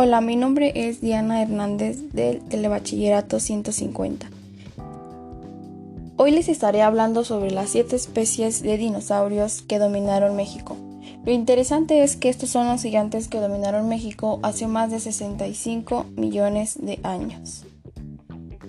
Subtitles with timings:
[0.00, 4.30] Hola, mi nombre es Diana Hernández del Telebachillerato 150.
[6.16, 10.76] Hoy les estaré hablando sobre las siete especies de dinosaurios que dominaron México.
[11.24, 16.06] Lo interesante es que estos son los gigantes que dominaron México hace más de 65
[16.14, 17.64] millones de años,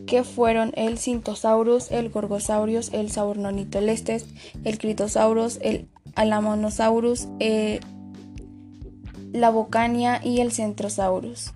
[0.07, 4.25] que fueron el Cintosaurus, el Gorgosaurus, el Saurnonitolestes,
[4.63, 7.81] el Critosaurus, el Alamonosaurus, el
[9.33, 11.53] la Bocania y el Centrosaurus.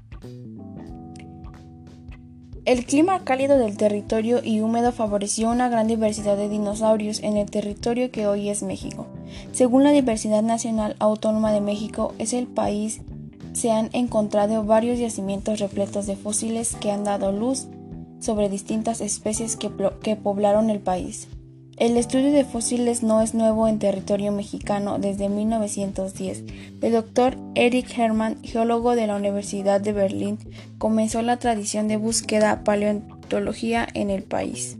[2.65, 7.51] El clima cálido del territorio y húmedo favoreció una gran diversidad de dinosaurios en el
[7.51, 9.05] territorio que hoy es México.
[9.51, 13.01] Según la Diversidad Nacional Autónoma de México, es el país
[13.53, 17.67] se han encontrado varios yacimientos repletos de fósiles que han dado luz
[18.19, 19.71] sobre distintas especies que,
[20.01, 21.27] que poblaron el país.
[21.77, 26.43] El estudio de fósiles no es nuevo en territorio mexicano desde 1910.
[26.81, 30.37] El doctor Eric Hermann, geólogo de la Universidad de Berlín,
[30.77, 34.77] comenzó la tradición de búsqueda paleontología en el país.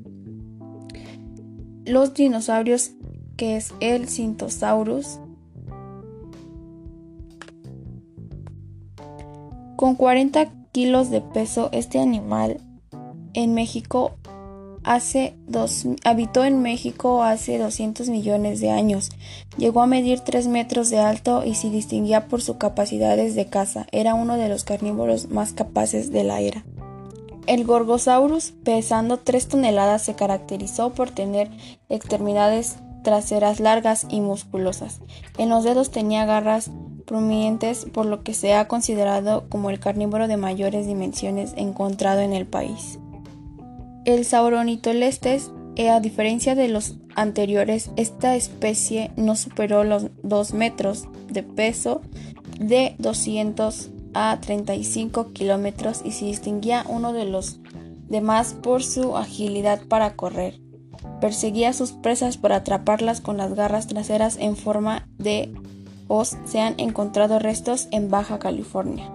[1.84, 2.92] Los dinosaurios,
[3.38, 5.20] que es el Cintosaurus,
[9.76, 12.62] con 40 kilos de peso, este animal
[13.34, 14.14] en México
[14.84, 19.12] hace dos, habitó en México hace 200 millones de años.
[19.58, 23.88] Llegó a medir 3 metros de alto y se distinguía por sus capacidades de caza.
[23.92, 26.64] Era uno de los carnívoros más capaces de la era.
[27.46, 31.50] El Gorgosaurus, pesando 3 toneladas, se caracterizó por tener
[31.90, 35.02] extremidades traseras largas y musculosas.
[35.38, 36.72] En los dedos tenía garras
[37.06, 42.34] prominentes, por lo que se ha considerado como el carnívoro de mayores dimensiones encontrado en
[42.34, 42.98] el país.
[44.06, 51.08] El Sauronitolestes, eh, a diferencia de los anteriores, esta especie no superó los 2 metros
[51.30, 52.02] de peso
[52.60, 57.60] de 200 a 35 kilómetros y se distinguía uno de los
[58.10, 60.60] demás por su agilidad para correr.
[61.22, 65.54] Perseguía a sus presas para atraparlas con las garras traseras en forma de
[66.10, 66.38] hoz.
[66.46, 69.10] Se han encontrado restos en Baja California.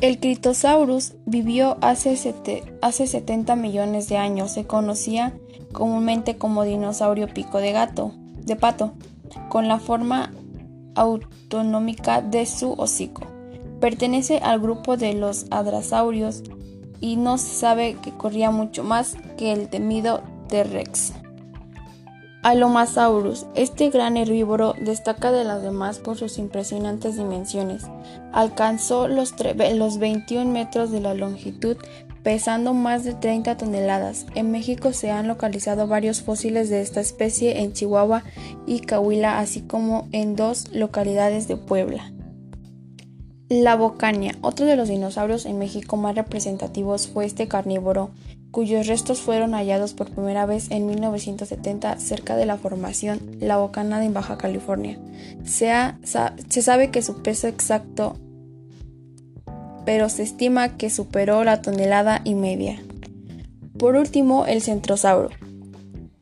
[0.00, 4.52] El Critosaurus vivió hace, 70 millones de años.
[4.52, 5.36] Se conocía
[5.72, 8.12] comúnmente como dinosaurio pico de gato,
[8.44, 8.92] de pato,
[9.48, 10.32] con la forma
[10.94, 13.22] autonómica de su hocico.
[13.80, 16.44] Pertenece al grupo de los adrasaurios
[17.00, 21.12] y no se sabe que corría mucho más que el temido T-Rex.
[22.48, 23.44] Alomasaurus.
[23.54, 27.84] Este gran herbívoro destaca de las demás por sus impresionantes dimensiones.
[28.32, 29.34] Alcanzó los,
[29.74, 31.76] los 21 metros de la longitud,
[32.22, 34.24] pesando más de 30 toneladas.
[34.34, 38.24] En México se han localizado varios fósiles de esta especie en Chihuahua
[38.66, 42.10] y Coahuila, así como en dos localidades de Puebla.
[43.50, 44.36] La Bocania.
[44.40, 48.10] Otro de los dinosaurios en México más representativos fue este carnívoro
[48.50, 54.04] cuyos restos fueron hallados por primera vez en 1970 cerca de la formación La Bocana
[54.04, 54.98] en Baja California.
[55.44, 55.72] Se,
[56.02, 58.16] se sabe que su peso exacto,
[59.84, 62.80] pero se estima que superó la tonelada y media.
[63.78, 65.30] Por último, el centrosauro.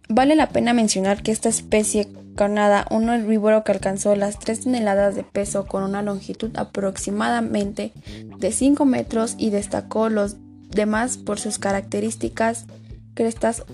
[0.09, 5.17] Vale la pena mencionar que esta especie carnada, un herbívoro que alcanzó las 3 toneladas
[5.17, 7.93] de peso con una longitud aproximadamente
[8.39, 10.37] de 5 metros y destacó los
[10.77, 12.67] demás por sus características
[13.15, 13.65] crestas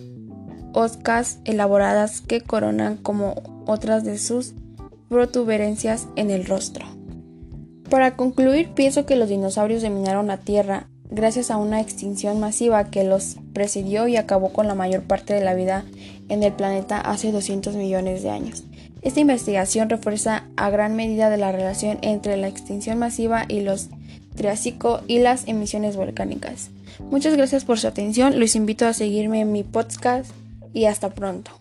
[0.72, 4.54] oscas elaboradas que coronan como otras de sus
[5.08, 6.86] protuberancias en el rostro.
[7.90, 13.04] Para concluir, pienso que los dinosaurios dominaron la Tierra gracias a una extinción masiva que
[13.04, 15.84] los precedió y acabó con la mayor parte de la vida
[16.30, 18.64] en el planeta hace 200 millones de años.
[19.02, 23.90] Esta investigación refuerza a gran medida la relación entre la extinción masiva y los
[24.34, 26.70] Triásico y las emisiones volcánicas.
[26.98, 30.30] Muchas gracias por su atención, los invito a seguirme en mi podcast
[30.72, 31.52] y hasta pronto.